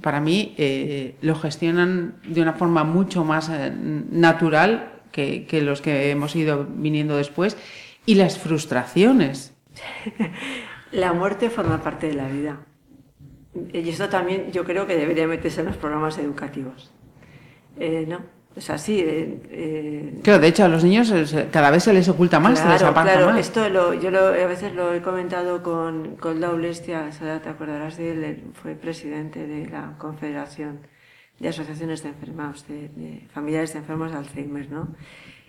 [0.00, 3.72] para mí eh, lo gestionan de una forma mucho más eh,
[4.10, 7.56] natural que, los que hemos ido viniendo después.
[8.04, 9.54] Y las frustraciones.
[10.92, 12.60] La muerte forma parte de la vida.
[13.72, 16.92] Y esto también yo creo que debería meterse en los programas educativos.
[17.78, 18.20] Eh, ¿No?
[18.56, 19.00] Es así.
[19.00, 21.12] Eh, eh, claro, de hecho a los niños
[21.52, 23.26] cada vez se les oculta más, claro, se les claro.
[23.26, 23.38] más.
[23.38, 28.12] Esto lo, yo lo, a veces lo he comentado con, con Laulestia, te acordarás de
[28.12, 30.80] él, fue presidente de la Confederación
[31.38, 34.88] de Asociaciones de Enfermos, de, familiares de enfermos de Alzheimer, ¿no?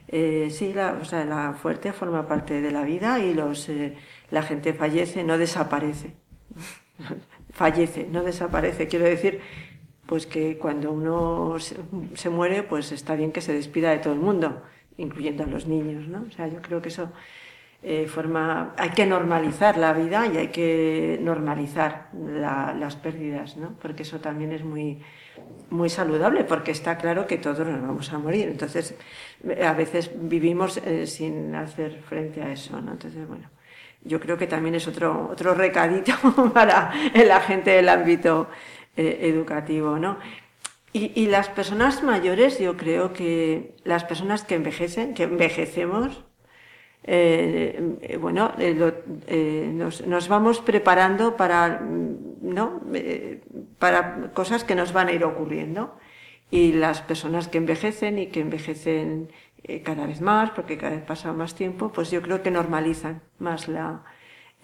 [0.10, 3.96] Eh, sí, la, o sea, la fuerte forma parte de la vida y los, eh,
[4.32, 6.14] la gente fallece, no desaparece.
[7.52, 8.88] fallece, no desaparece.
[8.88, 9.42] Quiero decir
[10.08, 14.20] pues que cuando uno se, muere, pues está bien que se despida de todo el
[14.20, 14.64] mundo,
[14.98, 16.26] incluyendo a los niños, ¿no?
[16.28, 17.12] O sea, yo creo que eso
[17.84, 23.76] eh, forma, hay que normalizar la vida y hay que normalizar las pérdidas, ¿no?
[23.82, 25.00] Porque eso también es muy,
[25.70, 28.48] muy saludable, porque está claro que todos nos vamos a morir.
[28.48, 28.96] Entonces,
[29.62, 32.94] a veces vivimos eh, sin hacer frente a eso, ¿no?
[32.94, 33.50] Entonces, bueno,
[34.04, 36.14] yo creo que también es otro, otro recadito
[36.54, 38.48] para la gente del ámbito
[38.98, 40.18] eh, educativo, ¿no?
[40.94, 46.24] Y, las personas mayores, yo creo que las personas que envejecen, que envejecemos,
[47.04, 48.54] eh, eh, bueno,
[50.08, 52.82] nos, vamos preparando para, ¿no?
[53.78, 55.96] para cosas que nos van a ir ocurriendo.
[56.50, 59.30] Y las personas que envejecen y que envejecen
[59.84, 63.68] cada vez más, porque cada vez pasa más tiempo, pues yo creo que normalizan más
[63.68, 64.04] la,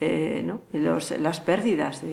[0.06, 2.04] eh, las pérdidas,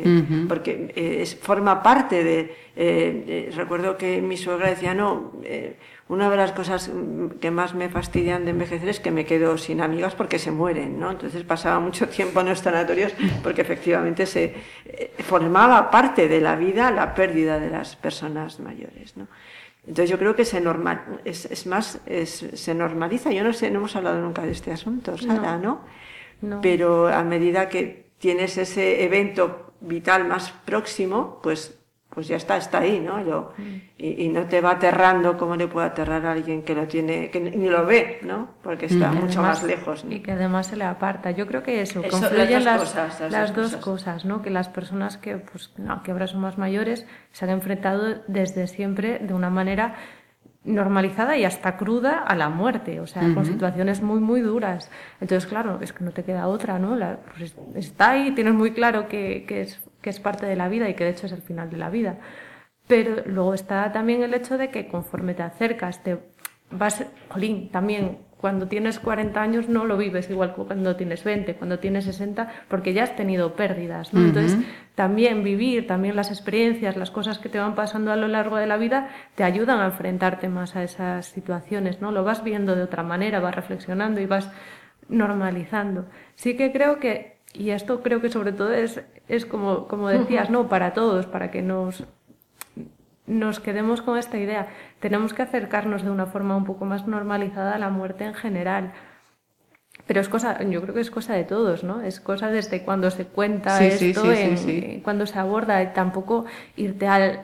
[0.49, 5.77] porque eh, es, forma parte de, Recuerdo que mi suegra decía, no, eh,
[6.09, 6.91] una de las cosas
[7.41, 10.99] que más me fastidian de envejecer es que me quedo sin amigas porque se mueren,
[10.99, 11.11] ¿no?
[11.11, 14.55] Entonces pasaba mucho tiempo en los sanatorios porque efectivamente se
[15.19, 19.27] formaba parte de la vida la pérdida de las personas mayores, ¿no?
[19.87, 23.33] Entonces yo creo que se normal, es, más, se normaliza.
[23.33, 25.81] Yo no sé, no hemos hablado nunca de este asunto, Sara, ¿no?
[26.63, 32.81] Pero a medida que tienes ese evento vital más próximo, pues, pues ya está, está
[32.81, 33.19] ahí, ¿no?
[33.57, 33.63] Mm.
[33.99, 37.41] y, no te va aterrando como le puede aterrar a alguien que lo tiene, que
[37.41, 38.49] ni lo ve, ¿no?
[38.63, 39.21] Porque está mm.
[39.21, 40.05] mucho más lejos.
[40.09, 41.31] Y que además se le aparta.
[41.31, 42.95] Yo creo que eso, confluyen las,
[43.31, 44.25] las, dos, cosas.
[44.25, 44.43] ¿no?
[44.43, 48.67] Que las personas que, pues, no, que ahora son más mayores se han enfrentado desde
[48.67, 49.95] siempre de una manera
[50.65, 54.91] normalizada y hasta cruda a la muerte, o sea, con situaciones muy, muy duras.
[55.21, 56.97] Entonces, claro, es que no te queda otra, ¿no?
[56.97, 60.69] La, pues está ahí, tienes muy claro que, que, es, que es parte de la
[60.69, 62.19] vida y que de hecho es el final de la vida.
[62.87, 66.19] Pero luego está también el hecho de que conforme te acercas, te
[66.71, 71.57] vas, jolín, también cuando tienes 40 años no lo vives igual que cuando tienes 20,
[71.57, 74.15] cuando tienes 60, porque ya has tenido pérdidas.
[74.15, 74.21] ¿no?
[74.25, 74.59] Entonces,
[74.95, 78.67] también vivir, también las experiencias, las cosas que te van pasando a lo largo de
[78.67, 82.01] la vida, te ayudan a enfrentarte más a esas situaciones.
[82.01, 82.13] ¿no?
[82.13, 84.51] Lo vas viendo de otra manera, vas reflexionando y vas
[85.11, 86.07] normalizando.
[86.35, 90.49] Sí que creo que, y esto creo que sobre todo es, es como, como decías,
[90.49, 90.67] ¿no?
[90.67, 92.07] para todos, para que nos
[93.31, 94.69] nos quedemos con esta idea.
[94.99, 98.93] Tenemos que acercarnos de una forma un poco más normalizada a la muerte en general.
[100.07, 102.01] Pero es cosa, yo creo que es cosa de todos, ¿no?
[102.01, 104.23] Es cosa desde cuando se cuenta esto,
[105.05, 107.43] cuando se aborda, tampoco irte al,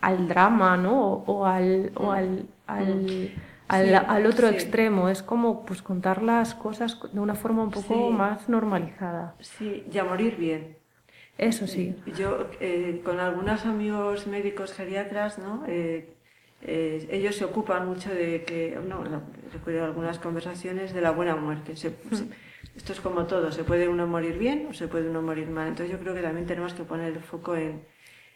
[0.00, 1.24] al, drama, ¿no?
[1.26, 5.08] O, al, o al, al, otro extremo.
[5.08, 9.34] Es como pues contar las cosas de una forma un poco más normalizada.
[9.40, 10.77] Sí, y a morir bien.
[11.38, 11.94] Eso sí.
[12.18, 15.64] Yo, eh, con algunos amigos médicos geriatras, ¿no?
[15.68, 16.08] Eh,
[16.62, 19.04] eh, ellos se ocupan mucho de que, no,
[19.52, 21.72] recuerdo algunas conversaciones de la buena muerte.
[21.72, 25.68] esto es como todo, se puede uno morir bien o se puede uno morir mal.
[25.68, 27.82] Entonces yo creo que también tenemos que poner el foco en,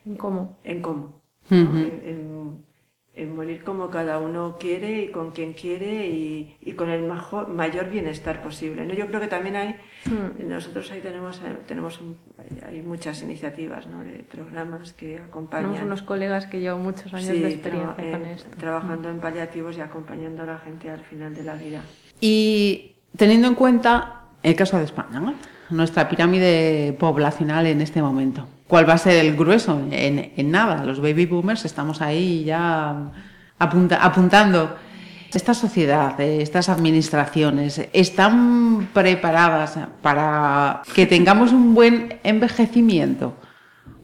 [0.06, 0.58] ¿En cómo.
[0.62, 2.64] En cómo en
[3.26, 7.02] morir como cada uno quiere y con quien quiere y, y con el
[7.48, 8.86] mayor bienestar posible.
[8.86, 8.94] ¿no?
[8.94, 10.48] Yo creo que también hay, hmm.
[10.48, 12.00] nosotros ahí tenemos, tenemos
[12.66, 14.02] hay muchas iniciativas ¿no?
[14.02, 15.72] de programas que acompañan.
[15.72, 18.56] Tenemos unos colegas que llevan muchos años de experiencia con esto.
[18.56, 21.82] Trabajando en paliativos y acompañando a la gente al final de la vida.
[22.18, 25.20] Y teniendo en cuenta el caso de España,
[25.70, 29.82] nuestra pirámide poblacional en este momento cuál va a ser el grueso.
[29.90, 33.12] En, nada, los baby boomers estamos ahí ya
[33.58, 34.76] apuntando.
[35.30, 43.34] Esta sociedad, eh, estas administraciones, ¿están preparadas para que tengamos un buen envejecimiento?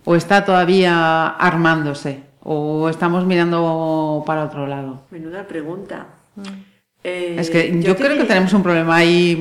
[0.05, 2.25] ¿O está todavía armándose?
[2.43, 5.07] ¿O estamos mirando para otro lado?
[5.11, 6.09] Menuda pregunta.
[7.03, 9.37] Es que yo, creo que tenemos un problema ahí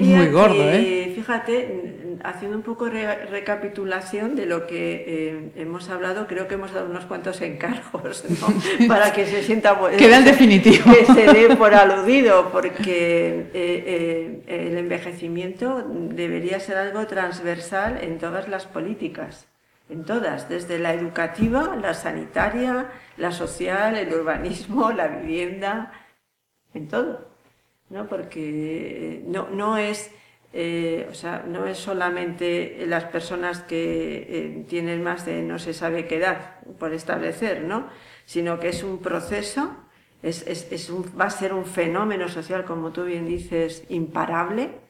[0.00, 0.70] muy gordo.
[0.70, 1.12] ¿eh?
[1.14, 6.72] Fíjate, haciendo un poco de recapitulación de lo que eh, hemos hablado, creo que hemos
[6.72, 8.24] dado unos cuantos encargos
[8.88, 10.92] para que se sienta Queda en definitivo.
[10.92, 18.18] que se dé por aludido, porque eh, eh, el envejecimiento debería ser algo transversal en
[18.18, 19.46] todas las políticas,
[19.88, 25.92] en todas, desde la educativa, la sanitaria, la social, el urbanismo, la vivienda,
[26.74, 27.26] en todo,
[27.90, 28.08] ¿no?
[28.08, 30.10] Porque no, no es
[30.54, 35.72] eh, o sea, no es solamente las personas que eh, tienen más de no se
[35.72, 37.86] sabe qué edad por establecer, ¿no?
[38.26, 39.74] Sino que es un proceso,
[40.22, 40.44] es,
[41.18, 44.81] va a ser un fenómeno social, como tú bien dices, imparable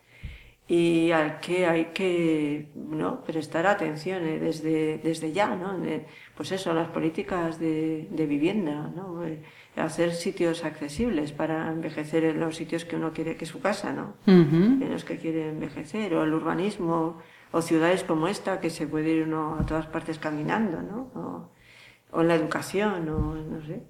[0.73, 3.23] y al que hay que ¿no?
[3.25, 5.77] prestar atención eh, desde, desde ya, ¿no?
[6.35, 9.23] pues eso, las políticas de, de vivienda, ¿no?
[9.77, 14.15] hacer sitios accesibles para envejecer en los sitios que uno quiere que su casa, ¿no?
[14.27, 17.19] En los que quiere envejecer, o el urbanismo,
[17.53, 21.51] o ciudades como esta, que se puede ir uno a todas partes caminando, ¿no?
[22.13, 23.83] O, en la educación, o no sé.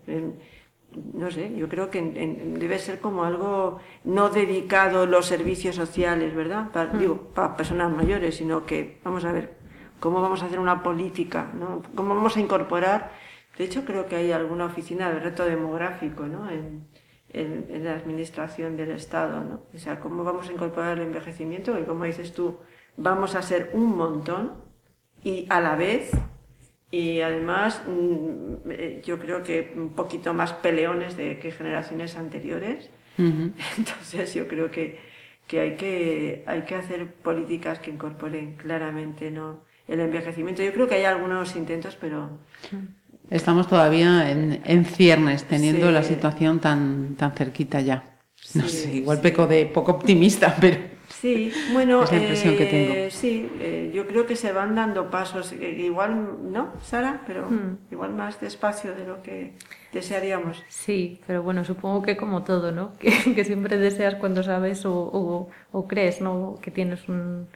[1.14, 6.70] No sé, yo creo que debe ser como algo no dedicado los servicios sociales, ¿verdad?
[6.72, 9.54] Para, Digo, para personas mayores, sino que, vamos a ver,
[10.00, 11.82] cómo vamos a hacer una política, ¿no?
[11.94, 13.10] Cómo vamos a incorporar
[13.58, 16.50] de hecho, creo que hay alguna oficina de reto demográfico ¿no?
[16.50, 16.86] en,
[17.30, 19.42] en, la administración del Estado.
[19.42, 19.62] ¿no?
[19.74, 22.58] O sea, cómo vamos a incorporar el envejecimiento, y como dices tú,
[22.96, 24.54] vamos a ser un montón
[25.22, 26.10] y a la vez,
[26.92, 32.90] y además mm, eh, yo creo que un poquito más peleones de que generaciones anteriores.
[33.18, 35.00] Entonces yo creo que,
[35.46, 39.64] que, hay que hay que hacer políticas que incorporen claramente ¿no?
[39.88, 40.62] el envejecimiento.
[40.62, 42.38] Yo creo que hay algunos intentos, pero...
[43.30, 48.18] Estamos todavía en, ciernes, teniendo la situación tan, tan cerquita ya.
[48.52, 52.92] No sé, igual peco de poco optimista, pero sí, bueno, es la impresión que tengo.
[52.94, 57.22] Eh, sí, eh, yo creo que se van dando pasos, eh, igual, ¿no, Sara?
[57.26, 57.78] Pero hmm.
[57.90, 59.52] igual más despacio de lo que
[59.92, 60.62] desearíamos.
[60.68, 62.92] Sí, pero bueno, supongo que como todo, ¿no?
[62.98, 66.58] Que, siempre deseas cuando sabes o, o crees, ¿no?
[66.62, 67.46] Que tienes un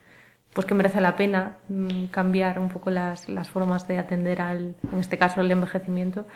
[0.56, 4.74] pues que merece la pena mm, cambiar un poco las, las, formas de atender al,
[4.90, 6.26] en este caso, el envejecimiento,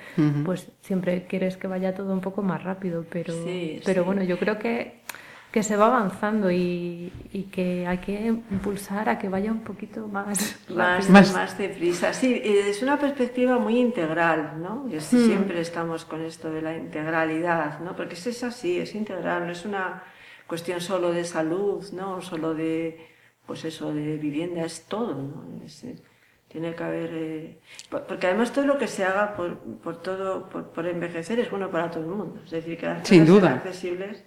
[0.44, 3.32] pues siempre quieres que vaya todo un poco más rápido, pero,
[3.82, 5.00] pero bueno, yo creo que,
[5.50, 10.06] que se va avanzando y, y, que hay que impulsar a que vaya un poquito
[10.06, 12.12] más más, más, más deprisa.
[12.12, 14.86] Sí, es una perspectiva muy integral, ¿no?
[14.88, 17.96] Y Siempre estamos con esto de la integralidad, ¿no?
[17.96, 20.04] Porque es así, es integral, no es una
[20.46, 22.20] cuestión solo de salud, ¿no?
[22.20, 23.08] Solo de
[23.50, 25.44] pues eso, de vivienda, es todo, ¿no?
[25.64, 25.96] Eh,
[26.46, 27.10] tiene que haber...
[27.12, 27.58] Eh,
[27.90, 31.90] porque además todo lo que se haga por, por todo, por, envejecer es bueno para
[31.90, 32.40] todo el mundo.
[32.44, 33.54] Es decir, que las Sin duda.
[33.54, 34.24] accesibles,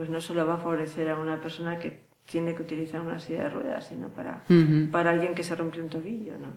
[0.00, 3.42] pues no solo va a favorecer a una persona que tiene que utilizar una silla
[3.42, 4.44] de ruedas, sino para,
[4.90, 6.54] para alguien que se rompe un tobillo, ¿no?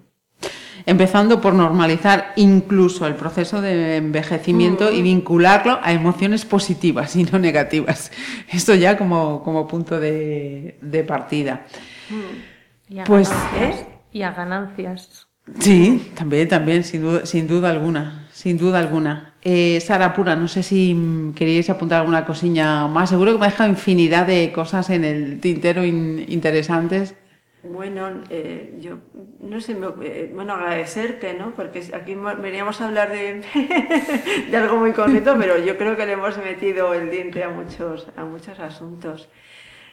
[0.86, 7.38] Empezando por normalizar incluso el proceso de envejecimiento y vincularlo a emociones positivas y no
[7.38, 8.14] negativas.
[8.50, 11.66] Esto ya como, como punto de, de partida.
[12.88, 15.28] Y a pues, ganancias, y a ganancias.
[15.60, 19.33] Sí, también, también, sin duda, sin duda alguna, sin duda alguna.
[19.46, 20.96] Eh, Sara Pura, no sé si
[21.36, 23.10] queríais apuntar alguna cosilla más.
[23.10, 27.16] Seguro que me ha dejado infinidad de cosas en el tintero interesantes.
[27.64, 29.00] Bueno, eh, yo
[29.40, 31.52] no sé, eh, bueno, agradecerte, ¿no?
[31.56, 33.42] Porque aquí veníamos a hablar de,
[34.52, 38.08] de algo muy concreto, pero yo creo que le hemos metido el diente a muchos,
[38.16, 39.30] a muchos asuntos.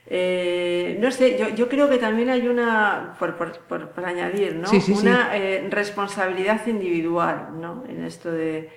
[0.06, 4.68] Eh, no sé, yo, yo, creo que también hay una, por, por, por, añadir, ¿no?
[4.98, 7.84] una eh, responsabilidad individual ¿no?
[7.88, 8.70] en esto de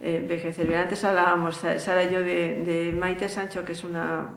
[0.00, 0.74] eh, envejecer.
[0.74, 4.30] antes hablábamos, Sara y yo, de, de, Maite Sancho, que es una,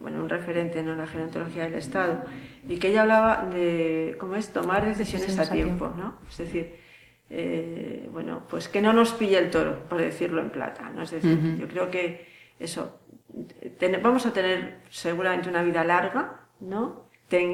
[0.00, 2.24] bueno, un referente en la gerontología del Estado,
[2.68, 6.18] y que ella hablaba de cómo es tomar decisiones a tiempo, ¿no?
[6.28, 6.74] Es decir,
[8.12, 11.02] bueno, pues que no nos pille el toro, por decirlo en plata, ¿no?
[11.02, 12.26] Es decir, yo creo que
[12.58, 12.98] eso,
[14.02, 17.04] vamos a tener seguramente una vida larga, ¿no?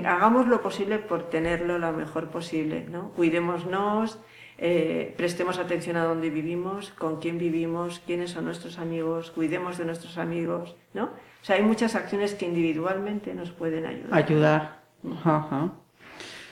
[0.04, 3.10] hagamos lo posible por tenerlo lo mejor posible, ¿no?
[3.12, 4.18] Cuidémonos,
[4.62, 9.86] eh, prestemos atención a dónde vivimos, con quién vivimos, quiénes son nuestros amigos, cuidemos de
[9.86, 11.04] nuestros amigos, ¿no?
[11.04, 14.12] O sea, hay muchas acciones que individualmente nos pueden ayudar.
[14.12, 14.80] Ayudar.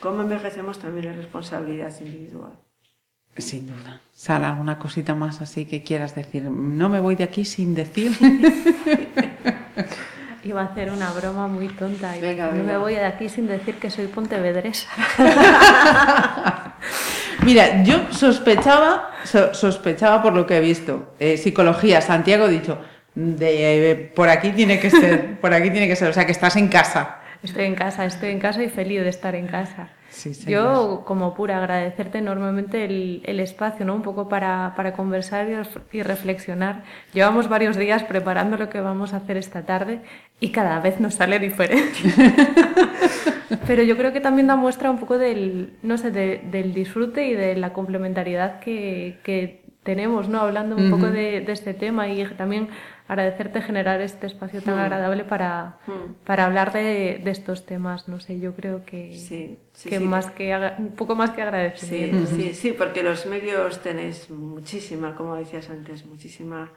[0.00, 2.52] Cómo envejecemos también es responsabilidad individual.
[3.36, 4.00] Sin duda.
[4.14, 6.44] Sara, ¿alguna cosita más así que quieras decir?
[6.44, 8.12] No me voy de aquí sin decir.
[10.44, 13.74] Iba a hacer una broma muy tonta y no me voy de aquí sin decir
[13.74, 14.88] que soy pontevedresa.
[17.45, 19.12] Mira, yo sospechaba,
[19.53, 21.14] sospechaba por lo que he visto.
[21.18, 22.78] Eh, psicología, Santiago ha dicho,
[23.16, 26.57] eh, por aquí tiene que ser, por aquí tiene que ser, o sea que estás
[26.57, 27.18] en casa.
[27.43, 29.89] Estoy en casa, estoy en casa y feliz de estar en casa.
[30.46, 33.94] Yo, como pura, agradecerte enormemente el, el espacio, ¿no?
[33.94, 35.48] Un poco para, para, conversar
[35.92, 36.82] y reflexionar.
[37.12, 40.00] Llevamos varios días preparando lo que vamos a hacer esta tarde
[40.40, 41.98] y cada vez nos sale diferente.
[43.66, 47.34] Pero yo creo que también da muestra un poco del, no sé, del disfrute y
[47.34, 50.40] de la complementariedad que, que tenemos, ¿no?
[50.40, 52.68] Hablando un poco de, de, este tema y también
[53.09, 54.80] agradecerte generar este espacio tan mm.
[54.80, 56.24] agradable para, mm.
[56.24, 58.06] para hablar de, de, estos temas.
[58.06, 61.88] No sé, yo creo que, sí, que más que un poco más que agradecer.
[61.88, 66.70] Sí, sí, sí, porque los medios tenéis muchísima, como decías antes, muchísima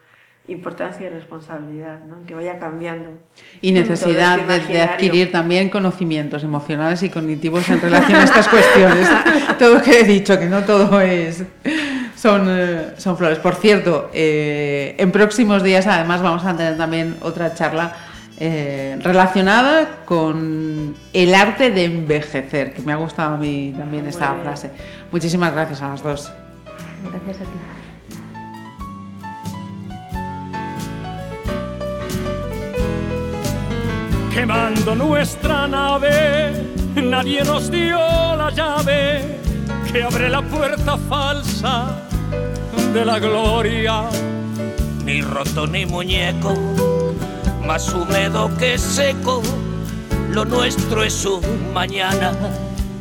[0.48, 2.26] importancia y responsabilidad, ¿no?
[2.26, 3.12] que vaya cambiando.
[3.62, 9.08] Y necesidad este de, adquirir también conocimientos emocionales y cognitivos en relación a estas cuestiones.
[9.60, 11.44] todo lo que he dicho, que no todo es
[12.22, 13.40] son, eh, son flores.
[13.40, 17.96] Por cierto, eh, en próximos días además vamos a tener también otra charla
[18.40, 24.36] eh, relacionada con el arte de envejecer, que me ha gustado a mí también esta
[24.36, 24.70] frase.
[25.12, 26.32] Muchísimas gracias a las dos.
[27.12, 27.58] Gracias a ti.
[34.34, 36.54] quemando nuestra nave,
[36.96, 39.38] nadie nos dio la llave
[39.92, 42.11] que abre la puerta falsa
[42.94, 44.10] de la gloria.
[45.06, 46.54] Ni roto ni muñeco,
[47.66, 49.42] más húmedo que seco,
[50.32, 52.34] lo nuestro es un mañana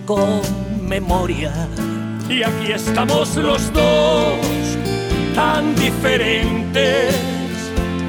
[0.07, 0.41] con
[0.89, 1.53] memoria.
[2.29, 4.33] Y aquí estamos los dos,
[5.35, 7.15] tan diferentes,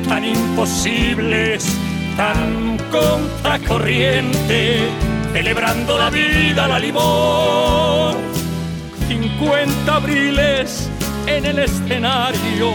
[0.07, 1.77] tan imposibles
[2.17, 4.89] tan contracorriente,
[5.33, 8.15] celebrando la vida, la limón.
[9.07, 10.89] 50 abriles
[11.27, 12.71] en el escenario,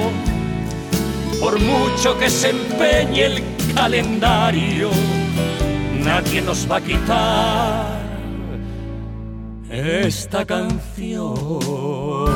[1.41, 3.43] por mucho que se empeñe el
[3.75, 4.91] calendario,
[6.05, 7.97] nadie nos va a quitar
[9.71, 12.36] esta canción.